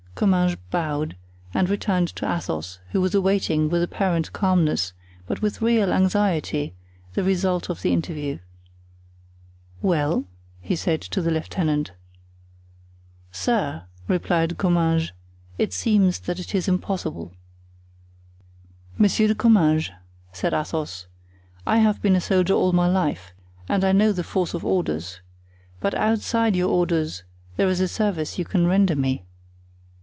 [0.13, 1.15] Comminges bowed,
[1.51, 4.93] and returned to Athos, who was awaiting with apparent calmness,
[5.25, 6.75] but with real anxiety,
[7.15, 8.37] the result of the interview.
[9.81, 10.25] "Well?"
[10.59, 11.93] he said to the lieutenant.
[13.31, 15.11] "Sir," replied Comminges,
[15.57, 17.31] "it seems that it is impossible."
[18.99, 19.89] "Monsieur de Comminges,"
[20.33, 21.07] said Athos,
[21.65, 23.33] "I have been a soldier all my life
[23.67, 25.19] and I know the force of orders;
[25.79, 27.23] but outside your orders
[27.55, 29.23] there is a service you can render me."